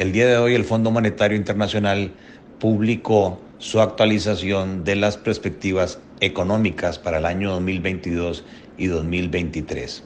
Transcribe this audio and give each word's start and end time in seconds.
El 0.00 0.12
día 0.12 0.26
de 0.26 0.38
hoy 0.38 0.54
el 0.54 0.64
Fondo 0.64 0.90
Monetario 0.90 1.36
Internacional 1.36 2.14
publicó 2.58 3.38
su 3.58 3.82
actualización 3.82 4.82
de 4.82 4.96
las 4.96 5.18
perspectivas 5.18 5.98
económicas 6.20 6.98
para 6.98 7.18
el 7.18 7.26
año 7.26 7.50
2022 7.50 8.42
y 8.78 8.86
2023. 8.86 10.02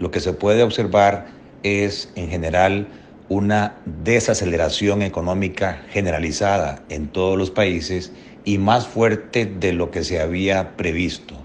Lo 0.00 0.10
que 0.10 0.18
se 0.18 0.32
puede 0.32 0.64
observar 0.64 1.28
es 1.62 2.10
en 2.16 2.28
general 2.30 2.88
una 3.28 3.76
desaceleración 4.02 5.02
económica 5.02 5.84
generalizada 5.90 6.82
en 6.88 7.06
todos 7.06 7.38
los 7.38 7.52
países 7.52 8.10
y 8.44 8.58
más 8.58 8.88
fuerte 8.88 9.46
de 9.46 9.72
lo 9.72 9.92
que 9.92 10.02
se 10.02 10.20
había 10.20 10.76
previsto, 10.76 11.36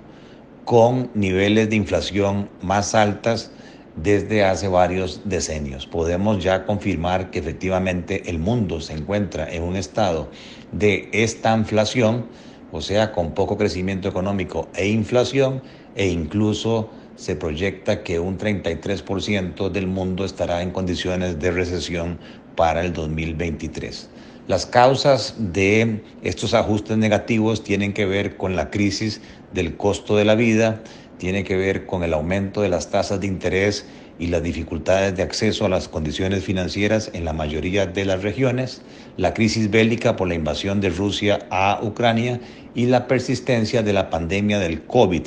con 0.65 1.11
niveles 1.13 1.69
de 1.69 1.75
inflación 1.75 2.49
más 2.59 2.95
altas 2.95 3.51
desde 3.95 4.43
hace 4.43 4.67
varios 4.67 5.21
decenios. 5.25 5.85
Podemos 5.85 6.43
ya 6.43 6.65
confirmar 6.65 7.29
que 7.31 7.39
efectivamente 7.39 8.29
el 8.29 8.39
mundo 8.39 8.81
se 8.81 8.93
encuentra 8.93 9.51
en 9.51 9.63
un 9.63 9.75
estado 9.75 10.29
de 10.71 11.09
esta 11.11 11.55
inflación, 11.55 12.25
o 12.71 12.81
sea, 12.81 13.11
con 13.11 13.33
poco 13.33 13.57
crecimiento 13.57 14.09
económico 14.09 14.67
e 14.75 14.87
inflación, 14.87 15.61
e 15.95 16.07
incluso 16.07 16.89
se 17.15 17.35
proyecta 17.35 18.03
que 18.03 18.19
un 18.19 18.37
33% 18.37 19.69
del 19.69 19.87
mundo 19.87 20.25
estará 20.25 20.63
en 20.63 20.71
condiciones 20.71 21.39
de 21.39 21.51
recesión 21.51 22.17
para 22.55 22.83
el 22.83 22.93
2023. 22.93 24.09
Las 24.47 24.65
causas 24.65 25.35
de 25.37 26.03
estos 26.21 26.53
ajustes 26.53 26.97
negativos 26.97 27.63
tienen 27.63 27.93
que 27.93 28.05
ver 28.05 28.35
con 28.35 28.55
la 28.57 28.71
crisis 28.71 29.21
del 29.53 29.77
costo 29.77 30.17
de 30.17 30.25
la 30.25 30.35
vida, 30.35 30.81
tiene 31.23 31.45
que 31.45 31.55
ver 31.55 31.85
con 31.85 32.03
el 32.03 32.13
aumento 32.13 32.59
de 32.63 32.67
las 32.67 32.89
tasas 32.89 33.21
de 33.21 33.27
interés 33.27 33.85
y 34.19 34.27
las 34.27 34.43
dificultades 34.43 35.15
de 35.15 35.23
acceso 35.23 35.65
a 35.65 35.69
las 35.69 35.87
condiciones 35.87 36.43
financieras 36.43 37.11
en 37.13 37.23
la 37.23 37.31
mayoría 37.31 37.85
de 37.85 38.03
las 38.03 38.21
regiones, 38.21 38.81
la 39.15 39.33
crisis 39.33 39.71
bélica 39.71 40.17
por 40.17 40.27
la 40.27 40.33
invasión 40.33 40.81
de 40.81 40.89
Rusia 40.89 41.47
a 41.49 41.79
Ucrania 41.81 42.41
y 42.75 42.87
la 42.87 43.07
persistencia 43.07 43.83
de 43.83 43.93
la 43.93 44.09
pandemia 44.09 44.59
del 44.59 44.83
COVID 44.83 45.21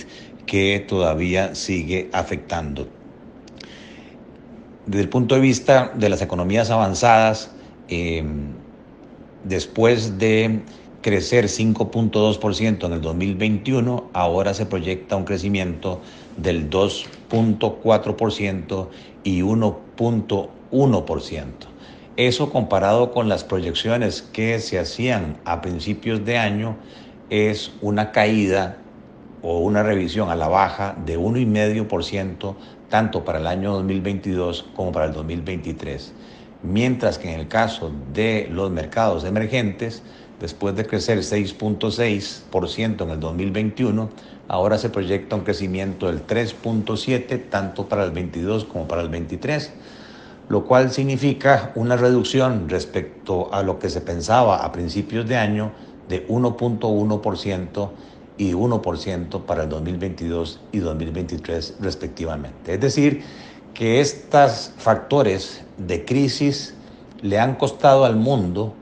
que 0.44 0.84
todavía 0.86 1.54
sigue 1.54 2.10
afectando. 2.12 2.86
Desde 4.84 5.00
el 5.00 5.08
punto 5.08 5.34
de 5.36 5.40
vista 5.40 5.92
de 5.94 6.10
las 6.10 6.20
economías 6.20 6.68
avanzadas, 6.68 7.52
eh, 7.88 8.22
después 9.44 10.18
de 10.18 10.60
crecer 11.06 11.44
5.2% 11.44 12.84
en 12.84 12.92
el 12.92 13.00
2021, 13.00 14.10
ahora 14.12 14.52
se 14.54 14.66
proyecta 14.66 15.14
un 15.14 15.22
crecimiento 15.22 16.00
del 16.36 16.68
2.4% 16.68 18.88
y 19.22 19.42
1.1%. 19.42 21.44
Eso 22.16 22.50
comparado 22.50 23.12
con 23.12 23.28
las 23.28 23.44
proyecciones 23.44 24.20
que 24.20 24.58
se 24.58 24.80
hacían 24.80 25.36
a 25.44 25.60
principios 25.60 26.24
de 26.24 26.38
año 26.38 26.76
es 27.30 27.70
una 27.82 28.10
caída 28.10 28.78
o 29.42 29.60
una 29.60 29.84
revisión 29.84 30.28
a 30.28 30.34
la 30.34 30.48
baja 30.48 30.96
de 31.06 31.20
1,5% 31.20 32.56
tanto 32.88 33.24
para 33.24 33.38
el 33.38 33.46
año 33.46 33.74
2022 33.74 34.70
como 34.74 34.90
para 34.90 35.06
el 35.06 35.12
2023. 35.12 36.12
Mientras 36.64 37.18
que 37.18 37.32
en 37.32 37.38
el 37.38 37.46
caso 37.46 37.92
de 38.12 38.48
los 38.50 38.72
mercados 38.72 39.22
emergentes, 39.22 40.02
después 40.40 40.76
de 40.76 40.86
crecer 40.86 41.18
6.6% 41.18 43.02
en 43.02 43.10
el 43.10 43.20
2021, 43.20 44.08
ahora 44.48 44.78
se 44.78 44.90
proyecta 44.90 45.36
un 45.36 45.42
crecimiento 45.42 46.06
del 46.06 46.26
3.7% 46.26 47.48
tanto 47.48 47.88
para 47.88 48.04
el 48.04 48.10
22 48.10 48.64
como 48.64 48.86
para 48.86 49.02
el 49.02 49.08
23, 49.08 49.72
lo 50.48 50.64
cual 50.64 50.90
significa 50.90 51.72
una 51.74 51.96
reducción 51.96 52.68
respecto 52.68 53.52
a 53.52 53.62
lo 53.62 53.78
que 53.78 53.90
se 53.90 54.00
pensaba 54.00 54.64
a 54.64 54.72
principios 54.72 55.26
de 55.26 55.36
año 55.36 55.72
de 56.08 56.26
1.1% 56.28 57.90
y 58.38 58.52
1% 58.52 59.44
para 59.44 59.64
el 59.64 59.68
2022 59.68 60.60
y 60.72 60.78
2023 60.78 61.76
respectivamente. 61.80 62.74
Es 62.74 62.80
decir, 62.80 63.22
que 63.74 64.00
estos 64.00 64.72
factores 64.78 65.62
de 65.78 66.04
crisis 66.04 66.74
le 67.22 67.38
han 67.38 67.56
costado 67.56 68.04
al 68.04 68.16
mundo 68.16 68.74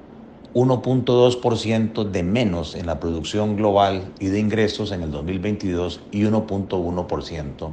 1.2% 0.54 2.04
de 2.10 2.22
menos 2.22 2.76
en 2.76 2.86
la 2.86 3.00
producción 3.00 3.56
global 3.56 4.12
y 4.20 4.28
de 4.28 4.38
ingresos 4.38 4.92
en 4.92 5.02
el 5.02 5.10
2022 5.10 6.00
y 6.12 6.22
1.1% 6.22 7.70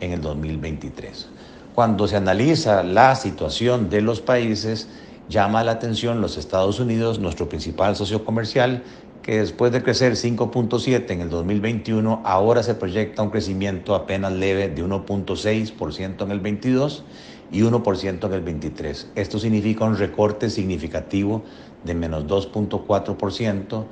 en 0.00 0.12
el 0.12 0.20
2023. 0.22 1.28
Cuando 1.74 2.08
se 2.08 2.16
analiza 2.16 2.82
la 2.82 3.14
situación 3.16 3.90
de 3.90 4.00
los 4.00 4.22
países, 4.22 4.88
llama 5.28 5.62
la 5.62 5.72
atención 5.72 6.22
los 6.22 6.38
Estados 6.38 6.80
Unidos, 6.80 7.18
nuestro 7.18 7.50
principal 7.50 7.96
socio 7.96 8.24
comercial, 8.24 8.82
que 9.22 9.38
después 9.38 9.70
de 9.70 9.82
crecer 9.82 10.14
5.7 10.14 11.10
en 11.10 11.20
el 11.20 11.30
2021, 11.30 12.22
ahora 12.24 12.62
se 12.62 12.74
proyecta 12.74 13.22
un 13.22 13.30
crecimiento 13.30 13.94
apenas 13.94 14.32
leve 14.32 14.68
de 14.68 14.84
1.6% 14.84 16.22
en 16.24 16.30
el 16.30 16.40
22 16.40 17.04
y 17.52 17.60
1% 17.60 18.26
en 18.26 18.32
el 18.32 18.40
23. 18.40 19.12
Esto 19.14 19.38
significa 19.38 19.84
un 19.84 19.96
recorte 19.96 20.50
significativo 20.50 21.42
de 21.84 21.94
menos 21.94 22.26
2.4% 22.26 23.84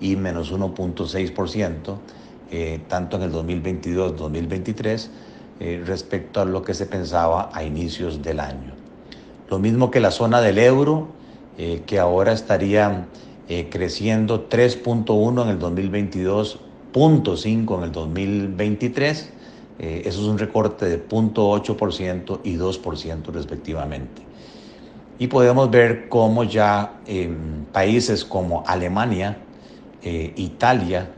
y 0.00 0.16
menos 0.16 0.52
1.6%, 0.52 1.96
eh, 2.50 2.80
tanto 2.88 3.16
en 3.16 3.22
el 3.22 3.32
2022-2023, 3.32 5.08
eh, 5.60 5.82
respecto 5.86 6.40
a 6.40 6.44
lo 6.44 6.62
que 6.62 6.74
se 6.74 6.86
pensaba 6.86 7.50
a 7.52 7.64
inicios 7.64 8.22
del 8.22 8.40
año. 8.40 8.74
Lo 9.48 9.58
mismo 9.58 9.90
que 9.90 10.00
la 10.00 10.10
zona 10.10 10.40
del 10.40 10.58
euro, 10.58 11.08
eh, 11.58 11.82
que 11.86 11.98
ahora 11.98 12.32
estaría 12.32 13.08
creciendo 13.70 14.48
3.1 14.48 15.42
en 15.42 15.48
el 15.50 15.58
2022, 15.58 16.60
0.5 16.94 17.76
en 17.76 17.84
el 17.84 17.92
2023. 17.92 19.30
eso 19.78 20.20
es 20.22 20.26
un 20.26 20.38
recorte 20.38 20.86
de 20.86 21.06
0.8% 21.06 22.40
y 22.42 22.56
2% 22.56 23.26
respectivamente. 23.32 24.22
Y 25.18 25.28
podemos 25.28 25.70
ver 25.70 26.08
cómo 26.08 26.44
ya 26.44 27.00
en 27.06 27.66
países 27.72 28.24
como 28.24 28.64
Alemania, 28.66 29.38
eh, 30.02 30.32
Italia, 30.36 31.10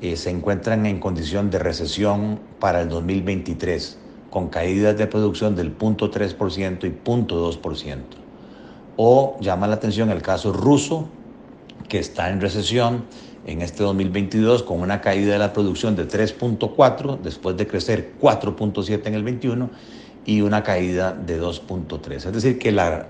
eh, 0.00 0.16
se 0.16 0.30
encuentran 0.30 0.86
en 0.86 1.00
condición 1.00 1.50
de 1.50 1.58
recesión 1.58 2.38
para 2.60 2.82
el 2.82 2.88
2023, 2.88 3.98
con 4.30 4.48
caídas 4.48 4.96
de 4.96 5.06
producción 5.06 5.56
del 5.56 5.76
0.3% 5.76 6.86
y 6.86 6.90
0.2%. 6.90 7.98
O 8.96 9.36
llama 9.40 9.66
la 9.66 9.74
atención 9.74 10.10
el 10.10 10.22
caso 10.22 10.52
ruso, 10.52 11.08
que 11.88 11.98
está 11.98 12.30
en 12.30 12.40
recesión 12.40 13.04
en 13.46 13.62
este 13.62 13.82
2022 13.82 14.62
con 14.62 14.80
una 14.80 15.00
caída 15.00 15.32
de 15.34 15.38
la 15.38 15.52
producción 15.52 15.96
de 15.96 16.08
3.4 16.08 17.18
después 17.20 17.56
de 17.56 17.66
crecer 17.66 18.12
4.7 18.20 19.06
en 19.06 19.14
el 19.14 19.22
21 19.22 19.70
y 20.26 20.40
una 20.40 20.62
caída 20.62 21.12
de 21.12 21.40
2.3. 21.40 22.12
Es 22.12 22.32
decir, 22.32 22.58
que 22.58 22.72
la, 22.72 23.06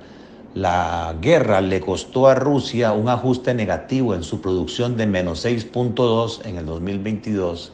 la 0.54 1.14
guerra 1.20 1.60
le 1.60 1.80
costó 1.80 2.28
a 2.28 2.34
Rusia 2.34 2.92
un 2.92 3.08
ajuste 3.08 3.54
negativo 3.54 4.14
en 4.14 4.22
su 4.22 4.40
producción 4.40 4.96
de 4.96 5.06
menos 5.06 5.44
6.2 5.44 6.44
en 6.44 6.56
el 6.56 6.66
2022 6.66 7.72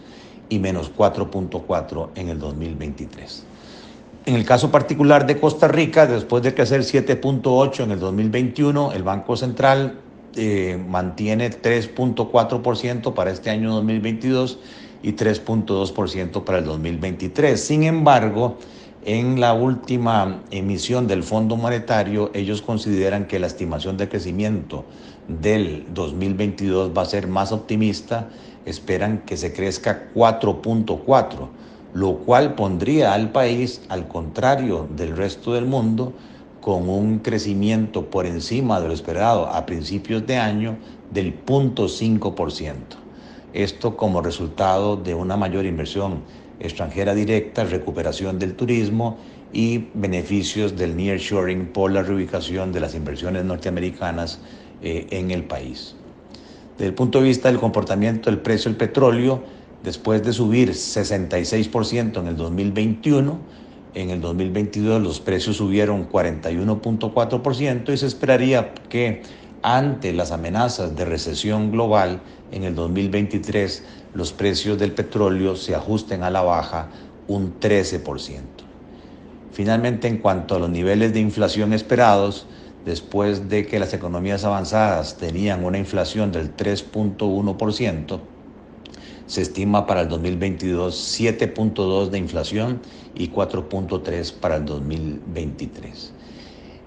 y 0.48 0.58
menos 0.58 0.90
4.4 0.94 2.08
en 2.16 2.28
el 2.28 2.38
2023. 2.38 3.44
En 4.26 4.34
el 4.34 4.44
caso 4.44 4.70
particular 4.70 5.26
de 5.26 5.40
Costa 5.40 5.66
Rica, 5.68 6.06
después 6.06 6.42
de 6.42 6.54
crecer 6.54 6.82
7.8 6.82 7.84
en 7.84 7.90
el 7.92 8.00
2021, 8.00 8.92
el 8.92 9.02
Banco 9.02 9.36
Central 9.36 9.98
eh, 10.36 10.78
mantiene 10.88 11.50
3.4% 11.50 13.14
para 13.14 13.30
este 13.30 13.50
año 13.50 13.72
2022 13.72 14.58
y 15.02 15.12
3.2% 15.12 16.44
para 16.44 16.58
el 16.58 16.64
2023. 16.66 17.58
Sin 17.58 17.84
embargo, 17.84 18.58
en 19.04 19.40
la 19.40 19.54
última 19.54 20.42
emisión 20.50 21.06
del 21.06 21.22
Fondo 21.22 21.56
Monetario, 21.56 22.30
ellos 22.34 22.60
consideran 22.60 23.26
que 23.26 23.38
la 23.38 23.46
estimación 23.46 23.96
de 23.96 24.08
crecimiento 24.08 24.84
del 25.26 25.86
2022 25.94 26.92
va 26.96 27.02
a 27.02 27.06
ser 27.06 27.26
más 27.26 27.50
optimista, 27.50 28.28
esperan 28.66 29.22
que 29.24 29.38
se 29.38 29.54
crezca 29.54 30.10
4.4, 30.14 31.48
lo 31.94 32.18
cual 32.18 32.54
pondría 32.54 33.14
al 33.14 33.32
país, 33.32 33.80
al 33.88 34.06
contrario 34.06 34.86
del 34.94 35.16
resto 35.16 35.54
del 35.54 35.64
mundo, 35.64 36.12
con 36.60 36.90
un 36.90 37.20
crecimiento 37.20 38.10
por 38.10 38.26
encima 38.26 38.80
de 38.80 38.88
lo 38.88 38.92
esperado 38.92 39.46
a 39.46 39.64
principios 39.64 40.26
de 40.26 40.36
año 40.36 40.76
del 41.10 41.42
0.5%. 41.46 42.74
Esto 43.54 43.96
como 43.96 44.20
resultado 44.20 44.96
de 44.96 45.14
una 45.14 45.36
mayor 45.36 45.64
inversión 45.64 46.22
extranjera 46.60 47.14
directa, 47.14 47.64
recuperación 47.64 48.38
del 48.38 48.54
turismo 48.54 49.18
y 49.52 49.88
beneficios 49.94 50.76
del 50.76 50.96
nearshoring 50.96 51.66
por 51.66 51.90
la 51.90 52.02
reubicación 52.02 52.72
de 52.72 52.80
las 52.80 52.94
inversiones 52.94 53.44
norteamericanas 53.44 54.40
eh, 54.82 55.06
en 55.10 55.30
el 55.30 55.44
país. 55.44 55.96
Desde 56.78 56.88
el 56.88 56.94
punto 56.94 57.18
de 57.18 57.24
vista 57.24 57.48
del 57.48 57.58
comportamiento 57.58 58.30
del 58.30 58.38
precio 58.40 58.70
del 58.70 58.78
petróleo, 58.78 59.42
después 59.82 60.22
de 60.22 60.32
subir 60.32 60.70
66% 60.70 62.20
en 62.20 62.26
el 62.26 62.36
2021, 62.36 63.38
en 63.94 64.10
el 64.10 64.20
2022 64.20 65.02
los 65.02 65.20
precios 65.20 65.56
subieron 65.56 66.08
41.4% 66.08 67.92
y 67.92 67.96
se 67.96 68.06
esperaría 68.06 68.72
que 68.88 69.22
ante 69.62 70.12
las 70.12 70.30
amenazas 70.30 70.96
de 70.96 71.04
recesión 71.04 71.70
global 71.70 72.20
en 72.50 72.64
el 72.64 72.74
2023 72.74 73.84
los 74.14 74.32
precios 74.32 74.78
del 74.78 74.92
petróleo 74.92 75.56
se 75.56 75.74
ajusten 75.74 76.22
a 76.22 76.30
la 76.30 76.42
baja 76.42 76.88
un 77.28 77.60
13%. 77.60 78.40
Finalmente, 79.52 80.08
en 80.08 80.18
cuanto 80.18 80.56
a 80.56 80.58
los 80.58 80.70
niveles 80.70 81.12
de 81.12 81.20
inflación 81.20 81.72
esperados, 81.72 82.46
después 82.84 83.48
de 83.48 83.66
que 83.66 83.78
las 83.78 83.92
economías 83.92 84.44
avanzadas 84.44 85.16
tenían 85.16 85.64
una 85.64 85.78
inflación 85.78 86.32
del 86.32 86.56
3.1%, 86.56 88.20
se 89.26 89.42
estima 89.42 89.86
para 89.86 90.00
el 90.00 90.08
2022 90.08 91.20
7.2 91.20 92.08
de 92.08 92.18
inflación 92.18 92.80
y 93.14 93.28
4.3 93.28 94.32
para 94.32 94.56
el 94.56 94.64
2023. 94.64 96.12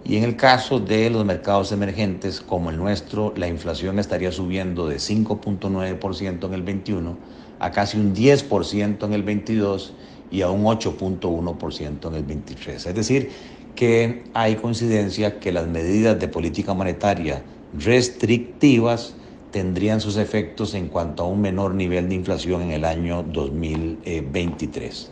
Y 0.05 0.17
en 0.17 0.23
el 0.23 0.35
caso 0.35 0.79
de 0.79 1.09
los 1.09 1.23
mercados 1.25 1.71
emergentes 1.71 2.41
como 2.41 2.69
el 2.69 2.77
nuestro, 2.77 3.33
la 3.37 3.47
inflación 3.47 3.99
estaría 3.99 4.31
subiendo 4.31 4.87
de 4.87 4.97
5.9% 4.97 6.45
en 6.45 6.53
el 6.53 6.61
21 6.61 7.17
a 7.59 7.71
casi 7.71 7.97
un 7.97 8.13
10% 8.13 9.05
en 9.05 9.13
el 9.13 9.23
22 9.23 9.93
y 10.29 10.41
a 10.41 10.49
un 10.49 10.63
8.1% 10.65 12.07
en 12.07 12.15
el 12.15 12.23
23. 12.23 12.85
Es 12.85 12.95
decir, 12.95 13.29
que 13.75 14.23
hay 14.33 14.55
coincidencia 14.55 15.39
que 15.39 15.51
las 15.51 15.67
medidas 15.67 16.19
de 16.19 16.27
política 16.27 16.73
monetaria 16.73 17.43
restrictivas 17.77 19.15
tendrían 19.51 20.01
sus 20.01 20.17
efectos 20.17 20.73
en 20.73 20.87
cuanto 20.87 21.23
a 21.23 21.27
un 21.27 21.39
menor 21.39 21.75
nivel 21.75 22.09
de 22.09 22.15
inflación 22.15 22.63
en 22.63 22.71
el 22.71 22.85
año 22.85 23.23
2023. 23.23 25.11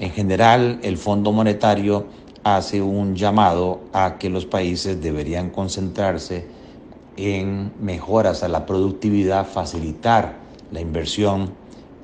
En 0.00 0.10
general, 0.10 0.78
el 0.82 0.96
Fondo 0.96 1.32
Monetario 1.32 2.06
hace 2.56 2.80
un 2.82 3.14
llamado 3.14 3.80
a 3.92 4.18
que 4.18 4.30
los 4.30 4.46
países 4.46 5.00
deberían 5.00 5.50
concentrarse 5.50 6.46
en 7.16 7.72
mejoras 7.80 8.42
a 8.42 8.48
la 8.48 8.64
productividad, 8.64 9.46
facilitar 9.46 10.36
la 10.70 10.80
inversión 10.80 11.52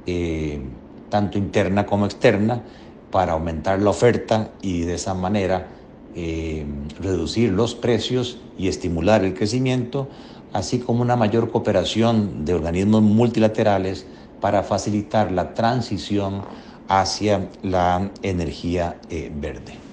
eh, 0.07 0.61
tanto 1.09 1.39
interna 1.39 1.87
como 1.87 2.07
externa 2.07 2.63
para 3.11 3.33
aumentar 3.35 3.81
la 3.81 3.91
oferta 3.91 4.51
y 4.61 4.81
de 4.81 4.95
esa 4.95 5.15
manera 5.15 5.69
eh, 6.17 6.67
reducir 7.01 7.53
los 7.53 7.75
precios 7.75 8.39
y 8.59 8.69
estimular 8.69 9.25
el 9.25 9.35
crecimiento, 9.35 10.09
así 10.53 10.81
como 10.81 11.03
una 11.03 11.17
mayor 11.17 11.51
cooperación 11.51 12.45
de 12.45 12.55
organismos 12.55 13.03
multilaterales 13.03 14.07
para 14.41 14.63
facilitar 14.63 15.31
la 15.31 15.55
transición 15.55 16.43
hacia 16.89 17.49
la 17.63 18.11
energía 18.23 18.99
eh, 19.11 19.31
verde. 19.35 19.84